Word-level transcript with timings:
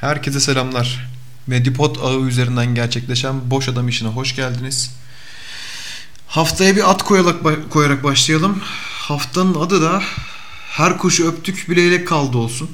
Herkese 0.00 0.40
selamlar. 0.40 1.08
Medipod 1.46 1.96
ağı 1.96 2.20
üzerinden 2.20 2.74
gerçekleşen 2.74 3.50
Boş 3.50 3.68
Adam 3.68 3.88
işine 3.88 4.08
hoş 4.08 4.36
geldiniz. 4.36 4.90
Haftaya 6.26 6.76
bir 6.76 6.90
at 6.90 7.02
koyarak, 7.02 7.70
koyarak 7.70 8.04
başlayalım. 8.04 8.60
Haftanın 9.08 9.54
adı 9.54 9.82
da 9.82 10.02
Her 10.70 10.98
kuşu 10.98 11.28
öptük 11.28 11.70
bileylek 11.70 12.08
kaldı 12.08 12.38
olsun. 12.38 12.70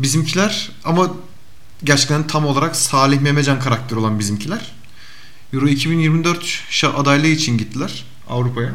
Bizimkiler 0.00 0.70
ama 0.84 1.10
gerçekten 1.84 2.26
tam 2.26 2.46
olarak 2.46 2.76
Salih 2.76 3.20
Memecan 3.20 3.60
karakteri 3.60 3.98
olan 3.98 4.18
bizimkiler. 4.18 4.72
Euro 5.52 5.68
2024 5.68 6.62
adaylığı 6.96 7.26
için 7.26 7.58
gittiler 7.58 8.04
Avrupa'ya. 8.28 8.72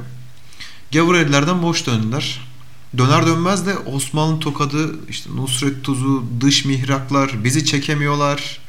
Gavur 0.94 1.16
ellerden 1.16 1.64
boş 1.64 1.86
döndüler. 1.86 2.49
Döner 2.98 3.28
dönmez 3.28 3.66
de 3.66 3.78
Osmanlı 3.78 4.40
tokadı, 4.40 5.10
işte 5.10 5.30
Nusret 5.36 5.84
Tuzu, 5.84 6.24
dış 6.42 6.66
mihraklar, 6.66 7.44
bizi 7.44 7.66
çekemiyorlar. 7.66 8.60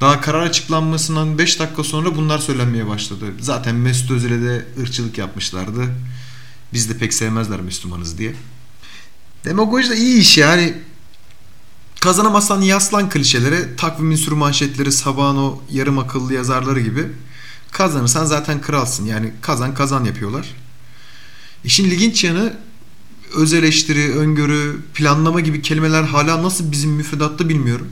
Daha 0.00 0.20
karar 0.20 0.42
açıklanmasından 0.42 1.38
5 1.38 1.60
dakika 1.60 1.84
sonra 1.84 2.16
bunlar 2.16 2.38
söylenmeye 2.38 2.86
başladı. 2.86 3.24
Zaten 3.40 3.74
Mesut 3.74 4.10
Özil'e 4.10 4.42
de 4.42 4.66
ırkçılık 4.80 5.18
yapmışlardı. 5.18 5.82
Biz 6.72 6.90
de 6.90 6.98
pek 6.98 7.14
sevmezler 7.14 7.60
Müslümanız 7.60 8.18
diye. 8.18 8.34
Demagoji 9.44 9.90
de 9.90 9.96
iyi 9.96 10.20
iş 10.20 10.38
yani. 10.38 10.74
Kazanamazsan 12.00 12.60
yaslan 12.60 13.08
klişelere, 13.08 13.76
takvimin 13.76 14.16
sürü 14.16 14.34
manşetleri, 14.34 14.92
sabahın 14.92 15.36
o 15.36 15.62
yarım 15.70 15.98
akıllı 15.98 16.34
yazarları 16.34 16.80
gibi. 16.80 17.06
Kazanırsan 17.70 18.24
zaten 18.24 18.60
kralsın. 18.60 19.06
Yani 19.06 19.32
kazan 19.40 19.74
kazan 19.74 20.04
yapıyorlar. 20.04 20.46
İşin 21.64 21.84
ilginç 21.84 22.24
yanı 22.24 22.56
öz 23.36 23.52
eleştiri, 23.52 24.14
öngörü, 24.14 24.80
planlama 24.94 25.40
gibi 25.40 25.62
kelimeler 25.62 26.02
hala 26.02 26.42
nasıl 26.42 26.72
bizim 26.72 26.90
müfredatta 26.90 27.48
bilmiyorum. 27.48 27.88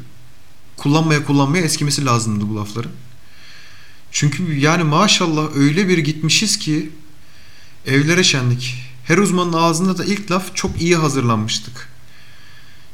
Kullanmaya 0.77 1.25
kullanmaya 1.25 1.65
eskimesi 1.65 2.05
lazımdı 2.05 2.49
bu 2.49 2.57
lafları. 2.57 2.89
Çünkü 4.13 4.59
yani 4.59 4.85
maşallah 4.85 5.57
öyle 5.57 5.89
bir 5.89 5.99
gitmişiz 5.99 6.59
ki 6.59 6.91
evlere 7.87 8.25
şenlik. 8.25 8.75
Her 9.05 9.19
uzmanın 9.19 9.53
ağzında 9.53 9.99
da 9.99 10.05
ilk 10.05 10.31
laf 10.31 10.57
çok 10.57 10.83
iyi 10.83 10.97
hazırlanmıştık. 10.97 11.89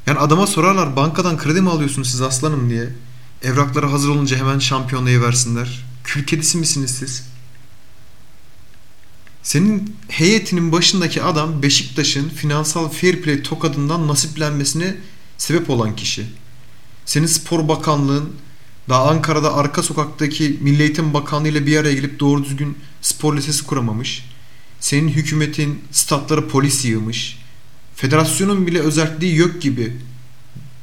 Yani 0.07 0.19
adama 0.19 0.47
sorarlar 0.47 0.97
bankadan 0.97 1.39
kredi 1.39 1.61
mi 1.61 1.71
alıyorsunuz 1.71 2.11
siz 2.11 2.23
aslanım 2.23 2.71
diye. 2.71 2.89
Evrakları 3.43 3.87
hazır 3.87 4.09
olunca 4.09 4.37
hemen 4.37 4.59
şampiyonlayı 4.59 5.23
versinler. 5.23 5.85
Kül 6.05 6.25
kedisi 6.25 6.59
misiniz 6.59 6.91
siz? 6.99 7.25
Senin 9.43 9.97
heyetinin 10.09 10.73
başındaki 10.73 11.23
adam 11.23 11.63
Beşiktaş'ın 11.63 12.29
finansal 12.29 12.89
fair 12.89 13.23
play 13.23 13.43
tokadından 13.43 14.09
nasiplenmesine 14.09 14.97
sebep 15.39 15.71
olan 15.71 15.97
kişi. 15.97 16.27
Senin 17.05 17.27
spor 17.27 17.69
bakanlığın 17.69 18.33
daha 18.89 19.09
Ankara'da 19.09 19.55
arka 19.55 19.83
sokaktaki 19.83 20.59
Milli 20.61 20.83
Eğitim 20.83 21.15
Bakanlığı 21.15 21.49
ile 21.49 21.67
bir 21.67 21.77
araya 21.77 21.95
gelip 21.95 22.21
doğru 22.21 22.45
düzgün 22.45 22.79
spor 23.03 23.37
lisesi 23.37 23.67
kuramamış. 23.67 24.25
Senin 24.81 25.09
hükümetin 25.09 25.85
statları 25.91 26.49
polis 26.49 26.85
yığmış. 26.85 27.39
Federasyonun 27.97 28.67
bile 28.67 28.81
özelliği 28.81 29.37
yok 29.37 29.63
gibi. 29.63 29.97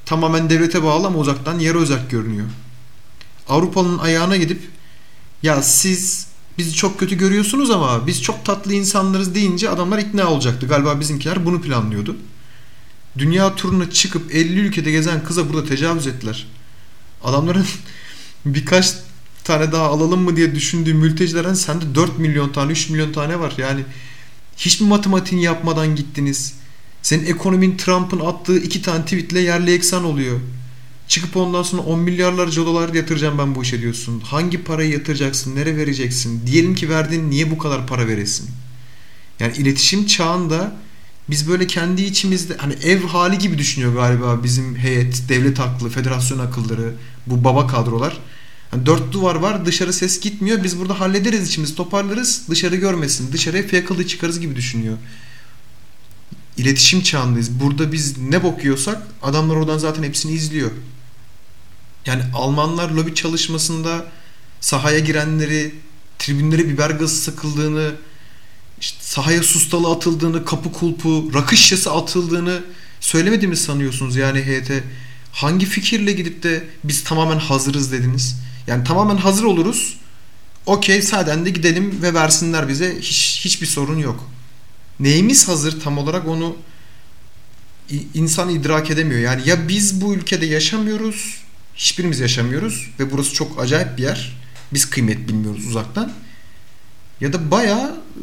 Tamamen 0.05 0.49
devlete 0.49 0.83
bağlı 0.83 1.07
ama 1.07 1.19
uzaktan 1.19 1.59
yarı 1.59 1.79
özel 1.79 2.09
görünüyor. 2.09 2.47
Avrupa'nın 3.47 3.97
ayağına 3.97 4.37
gidip 4.37 4.61
ya 5.43 5.61
siz 5.61 6.26
bizi 6.57 6.73
çok 6.73 6.99
kötü 6.99 7.17
görüyorsunuz 7.17 7.69
ama 7.69 8.07
biz 8.07 8.21
çok 8.21 8.45
tatlı 8.45 8.73
insanlarız 8.73 9.35
deyince 9.35 9.69
adamlar 9.69 9.99
ikna 9.99 10.27
olacaktı. 10.27 10.67
Galiba 10.67 10.99
bizimkiler 10.99 11.45
bunu 11.45 11.61
planlıyordu. 11.61 12.15
Dünya 13.17 13.55
turuna 13.55 13.89
çıkıp 13.89 14.35
50 14.35 14.59
ülkede 14.59 14.91
gezen 14.91 15.23
kıza 15.23 15.49
burada 15.49 15.67
tecavüz 15.67 16.07
ettiler. 16.07 16.47
Adamların 17.23 17.65
birkaç 18.45 18.95
tane 19.43 19.71
daha 19.71 19.87
alalım 19.87 20.21
mı 20.21 20.35
diye 20.35 20.55
düşündüğü 20.55 20.93
mültecilerden 20.93 21.53
sende 21.53 21.95
4 21.95 22.19
milyon 22.19 22.49
tane 22.49 22.71
3 22.71 22.89
milyon 22.89 23.13
tane 23.13 23.39
var. 23.39 23.53
Yani 23.57 23.83
hiç 24.57 24.81
mi 24.81 24.87
matematiğini 24.87 25.43
yapmadan 25.43 25.95
gittiniz? 25.95 26.53
Senin 27.01 27.25
ekonomin 27.25 27.77
Trump'ın 27.77 28.19
attığı 28.19 28.57
iki 28.57 28.81
tane 28.81 29.03
tweetle 29.03 29.39
yerli 29.39 29.73
eksan 29.73 30.03
oluyor. 30.03 30.39
Çıkıp 31.07 31.37
ondan 31.37 31.63
sonra 31.63 31.81
10 31.81 31.99
milyarlarca 31.99 32.65
dolar 32.65 32.93
yatıracağım 32.93 33.37
ben 33.37 33.55
bu 33.55 33.63
işe 33.63 33.81
diyorsun. 33.81 34.19
Hangi 34.19 34.63
parayı 34.63 34.91
yatıracaksın? 34.91 35.55
Nereye 35.55 35.77
vereceksin? 35.77 36.47
Diyelim 36.47 36.75
ki 36.75 36.89
verdin 36.89 37.29
niye 37.29 37.51
bu 37.51 37.57
kadar 37.57 37.87
para 37.87 38.07
veresin? 38.07 38.49
Yani 39.39 39.57
iletişim 39.57 40.05
çağında 40.05 40.75
biz 41.29 41.49
böyle 41.49 41.67
kendi 41.67 42.01
içimizde 42.01 42.57
hani 42.57 42.73
ev 42.73 43.01
hali 43.01 43.37
gibi 43.37 43.57
düşünüyor 43.57 43.93
galiba 43.93 44.43
bizim 44.43 44.75
heyet, 44.75 45.29
devlet 45.29 45.59
aklı, 45.59 45.89
federasyon 45.89 46.39
akılları, 46.39 46.93
bu 47.27 47.43
baba 47.43 47.67
kadrolar. 47.67 48.17
Yani 48.73 48.85
dört 48.85 49.11
duvar 49.11 49.35
var 49.35 49.65
dışarı 49.65 49.93
ses 49.93 50.19
gitmiyor. 50.19 50.63
Biz 50.63 50.79
burada 50.79 50.99
hallederiz 50.99 51.47
içimizi 51.47 51.75
toparlarız 51.75 52.43
dışarı 52.49 52.75
görmesin. 52.75 53.31
Dışarıya 53.31 53.67
fiyakalı 53.67 54.07
çıkarız 54.07 54.39
gibi 54.39 54.55
düşünüyor. 54.55 54.97
İletişim 56.57 57.01
çağındayız. 57.01 57.59
Burada 57.59 57.91
biz 57.91 58.17
ne 58.17 58.43
bokuyorsak 58.43 59.07
adamlar 59.21 59.55
oradan 59.55 59.77
zaten 59.77 60.03
hepsini 60.03 60.31
izliyor. 60.31 60.71
Yani 62.07 62.23
Almanlar 62.33 62.89
lobi 62.89 63.15
çalışmasında 63.15 64.05
sahaya 64.61 64.99
girenleri, 64.99 65.75
tribünlere 66.19 66.67
biber 66.67 66.89
gazı 66.89 67.15
sıkıldığını, 67.15 67.91
işte 68.81 68.97
sahaya 69.01 69.43
sustalı 69.43 69.91
atıldığını, 69.91 70.45
kapı 70.45 70.71
kulpu, 70.71 71.31
rakı 71.33 71.57
şişesi 71.57 71.89
atıldığını 71.89 72.63
söylemedi 72.99 73.47
mi 73.47 73.57
sanıyorsunuz 73.57 74.15
yani 74.15 74.41
heyete? 74.41 74.83
Hangi 75.31 75.65
fikirle 75.65 76.11
gidip 76.11 76.43
de 76.43 76.67
biz 76.83 77.03
tamamen 77.03 77.39
hazırız 77.39 77.91
dediniz? 77.91 78.35
Yani 78.67 78.83
tamamen 78.83 79.17
hazır 79.17 79.43
oluruz. 79.43 79.97
Okey 80.65 81.01
saden 81.01 81.45
de 81.45 81.49
gidelim 81.49 81.99
ve 82.01 82.13
versinler 82.13 82.67
bize. 82.67 82.97
Hiç, 83.01 83.41
hiçbir 83.45 83.67
sorun 83.67 83.97
yok. 83.97 84.29
Neyimiz 84.99 85.47
hazır 85.47 85.79
tam 85.79 85.97
olarak 85.97 86.27
onu 86.27 86.55
insan 88.13 88.49
idrak 88.49 88.91
edemiyor. 88.91 89.19
Yani 89.21 89.49
ya 89.49 89.67
biz 89.67 90.01
bu 90.01 90.13
ülkede 90.13 90.45
yaşamıyoruz 90.45 91.46
hiçbirimiz 91.77 92.19
yaşamıyoruz 92.19 92.89
ve 92.99 93.11
burası 93.11 93.33
çok 93.33 93.61
acayip 93.61 93.97
bir 93.97 94.03
yer. 94.03 94.37
Biz 94.73 94.89
kıymet 94.89 95.27
bilmiyoruz 95.27 95.67
uzaktan. 95.67 96.11
Ya 97.21 97.33
da 97.33 97.51
bayağı 97.51 97.89
e, 97.89 98.21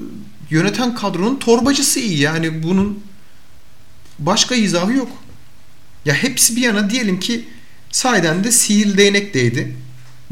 yöneten 0.51 0.95
kadronun 0.95 1.37
torbacısı 1.37 2.01
iyi. 2.01 2.19
Yani 2.19 2.63
bunun 2.63 3.05
başka 4.19 4.55
izahı 4.55 4.93
yok. 4.93 5.11
Ya 6.05 6.15
hepsi 6.15 6.57
bir 6.57 6.61
yana 6.61 6.91
diyelim 6.91 7.21
ki 7.21 7.49
sahiden 7.91 8.45
de 8.45 8.53
sihirli 8.53 8.99
değnek 8.99 9.35
değdi. 9.35 9.77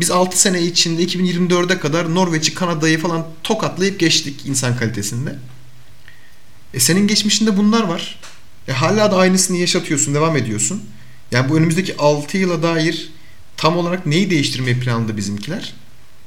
Biz 0.01 0.11
6 0.11 0.41
sene 0.41 0.63
içinde 0.63 1.05
2024'e 1.05 1.79
kadar 1.79 2.15
Norveç'i, 2.15 2.55
Kanada'yı 2.55 2.99
falan 2.99 3.27
tokatlayıp 3.43 4.01
geçtik 4.01 4.47
insan 4.47 4.77
kalitesinde. 4.77 5.37
E 6.75 6.81
senin 6.81 7.07
geçmişinde 7.07 7.57
bunlar 7.57 7.83
var. 7.83 8.19
E 8.69 8.73
hala 8.73 9.11
da 9.13 9.17
aynısını 9.17 9.57
yaşatıyorsun, 9.57 10.15
devam 10.15 10.37
ediyorsun. 10.37 10.83
Yani 11.33 11.49
bu 11.49 11.57
önümüzdeki 11.57 11.97
6 11.97 12.39
yıla 12.39 12.63
dair 12.63 13.13
tam 13.57 13.77
olarak 13.77 14.07
neyi 14.07 14.31
değiştirmeyi 14.31 14.81
planladı 14.81 15.17
bizimkiler? 15.17 15.75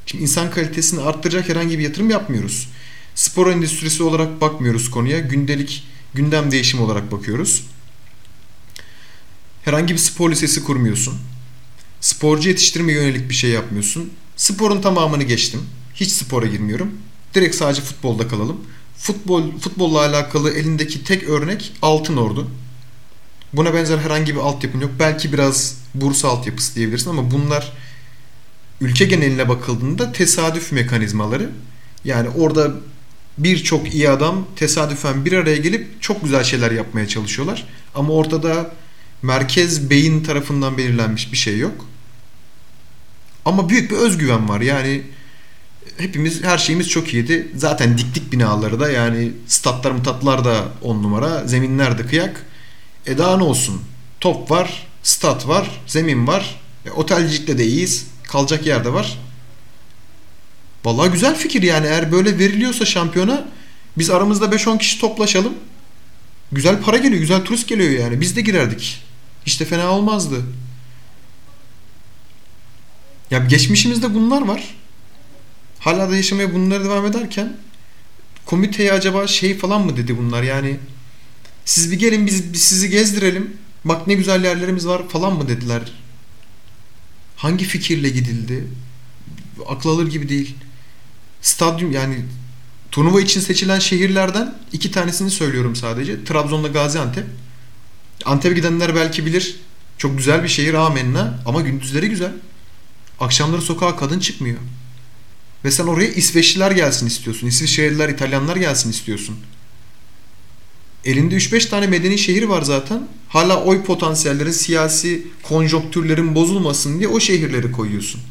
Şimdi 0.06 0.24
insan 0.24 0.52
kalitesini 0.52 1.02
arttıracak 1.02 1.50
herhangi 1.50 1.80
bir 1.80 1.84
yatırım 1.84 2.10
yapmıyoruz. 2.10 2.70
Spor 3.16 3.48
endüstrisi 3.48 4.04
olarak 4.04 4.42
bakmıyoruz 4.42 4.92
konuya. 4.92 5.20
Gündelik 5.20 5.84
gündem 6.14 6.52
değişimi 6.52 6.84
olarak 6.84 7.12
bakıyoruz. 7.12 7.64
Herhangi 9.66 9.94
bir 9.94 10.00
spor 10.00 10.32
lisesi 10.32 10.64
kurmuyorsun. 10.64 11.14
Sporcu 12.02 12.50
yetiştirme 12.50 12.94
yönelik 12.94 13.30
bir 13.30 13.36
şey 13.36 13.50
yapmıyorsun. 13.50 14.12
Sporun 14.36 14.82
tamamını 14.82 15.24
geçtim. 15.24 15.62
Hiç 15.94 16.12
spora 16.12 16.46
girmiyorum. 16.46 16.91
Direkt 17.34 17.56
sadece 17.56 17.82
futbolda 17.82 18.28
kalalım. 18.28 18.62
Futbol 18.97 19.59
futbolla 19.59 20.00
alakalı 20.00 20.52
elindeki 20.52 21.03
tek 21.03 21.24
örnek 21.24 21.74
Altın 21.82 22.18
Ordu. 22.18 22.52
Buna 23.55 23.73
benzer 23.73 23.97
herhangi 23.97 24.35
bir 24.35 24.40
altyapın 24.40 24.81
yok. 24.81 24.91
Belki 24.99 25.34
biraz 25.34 25.78
Bursa 25.93 26.29
altyapısı 26.29 26.75
diyebilirsin 26.75 27.09
ama 27.09 27.31
bunlar 27.31 27.73
ülke 28.81 29.05
geneline 29.05 29.49
bakıldığında 29.49 30.11
tesadüf 30.11 30.72
mekanizmaları. 30.72 31.49
Yani 32.05 32.29
orada 32.29 32.72
birçok 33.37 33.93
iyi 33.93 34.09
adam 34.09 34.47
tesadüfen 34.55 35.25
bir 35.25 35.34
araya 35.34 35.57
gelip 35.57 36.02
çok 36.02 36.23
güzel 36.23 36.43
şeyler 36.43 36.72
yapmaya 36.72 37.07
çalışıyorlar. 37.07 37.67
Ama 37.96 38.13
ortada 38.13 38.72
merkez 39.22 39.90
beyin 39.90 40.23
tarafından 40.23 40.78
belirlenmiş 40.78 41.31
bir 41.31 41.37
şey 41.37 41.57
yok. 41.57 41.85
Ama 43.46 43.69
büyük 43.69 43.91
bir 43.91 43.96
özgüven 43.96 44.49
var. 44.49 44.61
Yani 44.61 45.03
hepimiz 45.97 46.43
her 46.43 46.57
şeyimiz 46.57 46.90
çok 46.90 47.13
iyiydi. 47.13 47.47
Zaten 47.55 47.97
diktik 47.97 48.31
binaları 48.31 48.79
da 48.79 48.91
yani 48.91 49.31
statlar 49.47 49.91
mutatlar 49.91 50.46
da 50.46 50.66
on 50.81 51.03
numara, 51.03 51.47
zeminler 51.47 51.97
de 51.97 52.05
kıyak. 52.05 52.46
E 53.07 53.17
daha 53.17 53.37
ne 53.37 53.43
olsun? 53.43 53.81
Top 54.19 54.52
var, 54.52 54.87
stat 55.03 55.47
var, 55.47 55.81
zemin 55.87 56.28
var. 56.28 56.59
E, 56.85 56.91
otelcilikte 56.91 57.57
de 57.57 57.66
iyiyiz. 57.66 58.07
Kalacak 58.23 58.66
yer 58.66 58.85
de 58.85 58.93
var. 58.93 59.19
Vallahi 60.85 61.11
güzel 61.11 61.35
fikir 61.35 61.63
yani 61.63 61.87
eğer 61.87 62.11
böyle 62.11 62.40
veriliyorsa 62.40 62.85
şampiyona 62.85 63.47
biz 63.97 64.09
aramızda 64.09 64.46
5-10 64.46 64.78
kişi 64.78 64.99
toplaşalım. 64.99 65.53
Güzel 66.52 66.81
para 66.81 66.97
geliyor, 66.97 67.22
güzel 67.22 67.46
turist 67.46 67.67
geliyor 67.67 67.90
yani. 67.91 68.22
Biz 68.22 68.35
de 68.35 68.41
girerdik. 68.41 69.03
Hiç 69.46 69.59
de 69.59 69.66
fena 69.66 69.91
olmazdı. 69.91 70.43
Ya 73.31 73.40
geçmişimizde 73.40 74.13
bunlar 74.13 74.41
var. 74.41 74.75
Hala 75.79 76.09
da 76.09 76.16
yaşamaya 76.16 76.53
bunları 76.53 76.85
devam 76.85 77.05
ederken 77.05 77.57
komiteye 78.46 78.93
acaba 78.93 79.28
şey 79.28 79.57
falan 79.57 79.81
mı 79.85 79.97
dedi 79.97 80.17
bunlar 80.17 80.43
yani 80.43 80.79
siz 81.66 81.91
bir 81.91 82.00
gelin 82.00 82.28
biz, 82.28 82.53
biz 82.53 82.62
sizi 82.62 82.90
gezdirelim 82.90 83.58
bak 83.85 84.08
ne 84.08 84.14
güzel 84.14 84.44
yerlerimiz 84.44 84.88
var 84.88 85.09
falan 85.09 85.34
mı 85.34 85.47
dediler. 85.47 85.82
Hangi 87.35 87.66
fikirle 87.66 88.09
gidildi? 88.09 88.67
Akıl 89.67 89.90
alır 89.90 90.08
gibi 90.08 90.29
değil. 90.29 90.56
Stadyum 91.41 91.91
yani 91.91 92.26
turnuva 92.91 93.22
için 93.22 93.41
seçilen 93.41 93.79
şehirlerden 93.79 94.56
iki 94.73 94.91
tanesini 94.91 95.32
söylüyorum 95.32 95.76
sadece. 95.76 96.23
Trabzon'la 96.23 96.67
Gaziantep. 96.67 97.26
Antep'e 98.26 98.56
gidenler 98.56 98.96
belki 98.96 99.26
bilir. 99.26 99.56
Çok 99.97 100.17
güzel 100.17 100.44
bir 100.44 100.47
şehir 100.47 100.73
amenna 100.73 101.40
ama 101.46 101.62
gündüzleri 101.62 102.09
güzel. 102.09 102.32
Akşamları 103.20 103.62
sokağa 103.62 103.96
kadın 103.96 104.20
çıkmıyor. 104.20 104.58
Ve 105.66 105.72
sen 105.72 105.88
oraya 105.88 106.08
İsveçliler 106.08 106.72
gelsin 106.72 107.08
istiyorsun. 107.08 107.47
İsviçreliler, 107.47 108.09
İtalyanlar 108.09 108.56
gelsin 108.56 108.90
istiyorsun. 108.90 109.38
Elinde 111.05 111.35
3-5 111.35 111.69
tane 111.69 111.87
medeni 111.87 112.17
şehir 112.17 112.43
var 112.43 112.61
zaten. 112.61 113.07
Hala 113.29 113.63
oy 113.63 113.84
potansiyellerin, 113.84 114.52
siyasi 114.52 115.28
konjonktürlerin 115.43 116.35
bozulmasın 116.35 116.99
diye 116.99 117.07
o 117.07 117.19
şehirleri 117.19 117.72
koyuyorsun. 117.72 118.22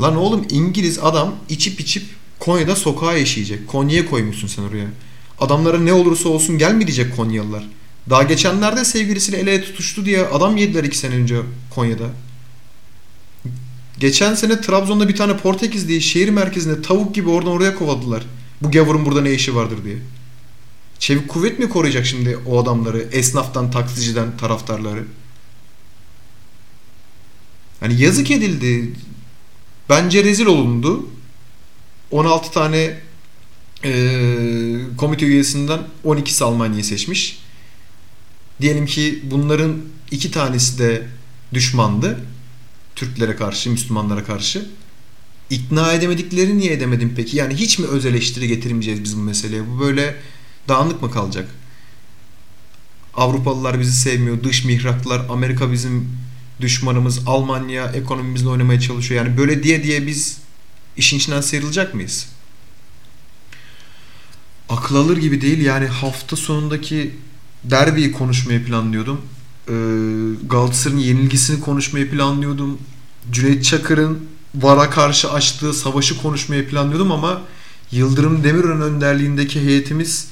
Lan 0.00 0.16
oğlum 0.16 0.46
İngiliz 0.50 0.98
adam 0.98 1.34
içip 1.48 1.80
içip 1.80 2.02
Konya'da 2.38 2.76
sokağa 2.76 3.12
yaşayacak. 3.12 3.68
Konya'ya 3.68 4.10
koymuşsun 4.10 4.48
sen 4.48 4.62
oraya. 4.62 4.86
Adamlara 5.40 5.78
ne 5.78 5.92
olursa 5.92 6.28
olsun 6.28 6.58
gelmeyecek 6.58 7.16
Konyalılar. 7.16 7.64
Daha 8.10 8.22
geçenlerde 8.22 8.84
sevgilisiyle 8.84 9.38
el 9.38 9.46
ele 9.46 9.64
tutuştu 9.64 10.04
diye 10.04 10.26
adam 10.26 10.56
yediler 10.56 10.84
iki 10.84 10.98
sene 10.98 11.14
önce 11.14 11.36
Konya'da. 11.70 12.10
Geçen 13.98 14.34
sene 14.34 14.60
Trabzon'da 14.60 15.08
bir 15.08 15.16
tane 15.16 15.36
Portekiz 15.36 15.88
diye 15.88 16.00
şehir 16.00 16.28
merkezinde 16.28 16.82
tavuk 16.82 17.14
gibi 17.14 17.28
oradan 17.28 17.52
oraya 17.52 17.74
kovadılar. 17.74 18.22
Bu 18.62 18.70
gavurun 18.70 19.06
burada 19.06 19.20
ne 19.20 19.32
işi 19.32 19.54
vardır 19.54 19.84
diye. 19.84 19.96
Çevik 21.08 21.28
kuvvet 21.28 21.58
mi 21.58 21.68
koruyacak 21.68 22.06
şimdi 22.06 22.38
o 22.46 22.62
adamları? 22.62 23.08
Esnaftan, 23.12 23.70
taksiciden, 23.70 24.36
taraftarları. 24.36 25.04
Hani 27.80 28.00
yazık 28.00 28.30
edildi. 28.30 28.92
Bence 29.88 30.24
rezil 30.24 30.46
olundu. 30.46 31.08
16 32.10 32.52
tane 32.52 33.00
e, 33.84 33.92
komite 34.96 35.26
üyesinden 35.26 35.80
12'si 36.04 36.44
Almanya'yı 36.44 36.84
seçmiş. 36.84 37.38
Diyelim 38.60 38.86
ki 38.86 39.22
bunların 39.30 39.76
iki 40.10 40.30
tanesi 40.30 40.78
de 40.78 41.06
düşmandı. 41.54 42.20
Türklere 42.96 43.36
karşı, 43.36 43.70
Müslümanlara 43.70 44.24
karşı. 44.24 44.68
İkna 45.50 45.92
edemedikleri 45.92 46.58
niye 46.58 46.72
edemedim 46.72 47.12
peki? 47.16 47.36
Yani 47.36 47.54
hiç 47.54 47.78
mi 47.78 47.86
öz 47.86 48.06
eleştiri 48.06 48.48
getirmeyeceğiz 48.48 49.04
biz 49.04 49.16
bu 49.16 49.20
meseleye? 49.20 49.68
Bu 49.68 49.80
böyle 49.80 50.16
dağınık 50.68 51.02
mı 51.02 51.10
kalacak? 51.10 51.48
Avrupalılar 53.14 53.80
bizi 53.80 53.92
sevmiyor, 53.92 54.44
dış 54.44 54.64
mihraklar, 54.64 55.22
Amerika 55.30 55.72
bizim 55.72 56.18
düşmanımız, 56.60 57.20
Almanya 57.26 57.86
ekonomimizle 57.86 58.48
oynamaya 58.48 58.80
çalışıyor. 58.80 59.24
Yani 59.24 59.38
böyle 59.38 59.62
diye 59.62 59.82
diye 59.82 60.06
biz 60.06 60.38
işin 60.96 61.16
içinden 61.16 61.40
sıyrılacak 61.40 61.94
mıyız? 61.94 62.28
Akıl 64.68 64.96
alır 64.96 65.16
gibi 65.16 65.40
değil. 65.40 65.60
Yani 65.60 65.86
hafta 65.86 66.36
sonundaki 66.36 67.14
derbiyi 67.64 68.12
konuşmayı 68.12 68.64
planlıyordum. 68.64 69.20
Ee, 69.68 69.72
Galatasaray'ın 70.46 71.00
yenilgisini 71.00 71.60
konuşmayı 71.60 72.10
planlıyordum. 72.10 72.78
Cüneyt 73.32 73.64
Çakır'ın 73.64 74.28
VAR'a 74.54 74.90
karşı 74.90 75.32
açtığı 75.32 75.74
savaşı 75.74 76.22
konuşmayı 76.22 76.68
planlıyordum 76.68 77.12
ama 77.12 77.42
Yıldırım 77.92 78.44
Demirören 78.44 78.82
önderliğindeki 78.82 79.60
heyetimiz 79.60 80.28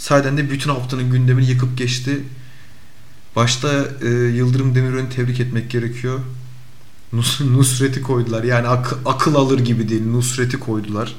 sayeden 0.00 0.36
de 0.36 0.50
bütün 0.50 0.70
haftanın 0.70 1.10
gündemini 1.10 1.50
yıkıp 1.50 1.78
geçti. 1.78 2.20
Başta 3.36 3.88
e, 4.02 4.08
Yıldırım 4.08 4.74
Demirören'i 4.74 5.08
tebrik 5.10 5.40
etmek 5.40 5.70
gerekiyor. 5.70 6.20
Nus 7.12 7.40
Nusret'i 7.40 8.02
koydular. 8.02 8.44
Yani 8.44 8.68
ak 8.68 8.98
akıl 9.06 9.34
alır 9.34 9.58
gibi 9.58 9.88
değil. 9.88 10.06
Nusret'i 10.06 10.58
koydular. 10.58 11.14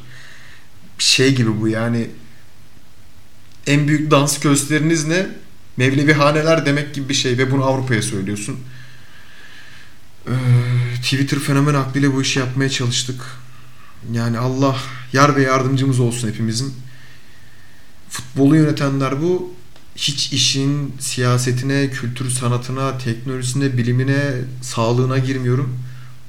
Şey 0.97 1.35
gibi 1.35 1.61
bu 1.61 1.67
yani 1.67 2.09
en 3.67 3.87
büyük 3.87 4.11
dans 4.11 4.39
gösteriniz 4.39 5.07
ne? 5.07 5.29
Mevlevi 5.77 6.13
haneler 6.13 6.65
demek 6.65 6.93
gibi 6.95 7.09
bir 7.09 7.13
şey 7.13 7.37
ve 7.37 7.51
bunu 7.51 7.63
Avrupa'ya 7.63 8.01
söylüyorsun. 8.01 8.59
Ee, 10.27 10.31
Twitter 10.95 11.39
fenomen 11.39 11.73
aklıyla 11.73 12.13
bu 12.13 12.21
işi 12.21 12.39
yapmaya 12.39 12.69
çalıştık. 12.69 13.21
Yani 14.13 14.37
Allah 14.37 14.77
yar 15.13 15.35
ve 15.35 15.41
yardımcımız 15.41 15.99
olsun 15.99 16.27
hepimizin. 16.27 16.73
Futbolu 18.11 18.55
yönetenler 18.55 19.21
bu. 19.21 19.53
Hiç 19.95 20.33
işin 20.33 20.95
siyasetine, 20.99 21.89
kültür 21.89 22.29
sanatına, 22.29 22.97
teknolojisine, 22.97 23.77
bilimine, 23.77 24.31
sağlığına 24.61 25.17
girmiyorum. 25.17 25.79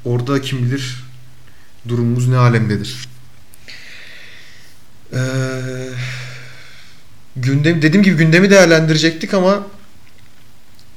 Orada 0.04 0.40
kim 0.40 0.62
bilir 0.62 1.04
durumumuz 1.88 2.28
ne 2.28 2.36
alemdedir. 2.36 3.08
Eee 5.12 5.20
gündem 7.36 7.82
dediğim 7.82 8.02
gibi 8.02 8.16
gündemi 8.16 8.50
değerlendirecektik 8.50 9.34
ama 9.34 9.66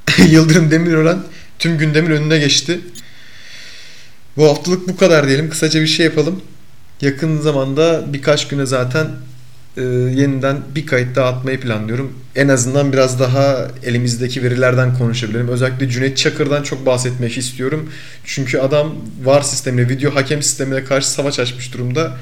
Yıldırım 0.29 0.71
Demirören 0.71 1.19
tüm 1.59 1.77
gündemin 1.77 2.11
önüne 2.11 2.39
geçti. 2.39 2.79
Bu 4.37 4.49
haftalık 4.49 4.87
bu 4.87 4.97
kadar 4.97 5.27
diyelim. 5.27 5.49
Kısaca 5.49 5.81
bir 5.81 5.87
şey 5.87 6.05
yapalım. 6.05 6.41
Yakın 7.01 7.41
zamanda 7.41 8.13
birkaç 8.13 8.47
güne 8.47 8.65
zaten 8.65 9.07
e, 9.77 9.81
yeniden 9.81 10.57
bir 10.75 10.85
kayıt 10.85 11.15
daha 11.15 11.29
atmayı 11.29 11.59
planlıyorum. 11.59 12.13
En 12.35 12.47
azından 12.47 12.93
biraz 12.93 13.19
daha 13.19 13.67
elimizdeki 13.83 14.43
verilerden 14.43 14.97
konuşabilirim. 14.97 15.47
Özellikle 15.47 15.89
Cüneyt 15.89 16.17
Çakır'dan 16.17 16.63
çok 16.63 16.85
bahsetmek 16.85 17.37
istiyorum. 17.37 17.89
Çünkü 18.23 18.57
adam 18.57 18.95
VAR 19.23 19.41
sistemine, 19.41 19.89
video 19.89 20.15
hakem 20.15 20.41
sistemine 20.41 20.83
karşı 20.83 21.09
savaş 21.09 21.39
açmış 21.39 21.73
durumda 21.73 22.17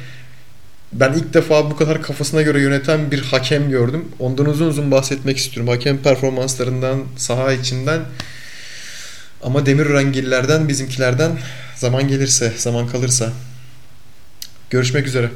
ben 0.94 1.14
ilk 1.14 1.34
defa 1.34 1.72
bu 1.72 1.76
kadar 1.76 2.02
kafasına 2.02 2.42
göre 2.42 2.62
yöneten 2.62 3.12
bir 3.12 3.22
hakem 3.22 3.70
gördüm. 3.70 4.06
Ondan 4.20 4.46
uzun 4.46 4.68
uzun 4.68 4.92
bahsetmek 4.92 5.38
istiyorum. 5.38 5.74
Hakem 5.74 5.98
performanslarından, 5.98 7.04
saha 7.18 7.54
içinden. 7.54 8.02
Ama 9.44 9.66
Demir 9.66 9.86
Rengillerden, 9.86 10.68
bizimkilerden 10.68 11.32
zaman 11.76 12.08
gelirse, 12.08 12.54
zaman 12.58 12.88
kalırsa. 12.88 13.32
Görüşmek 14.70 15.08
üzere. 15.08 15.30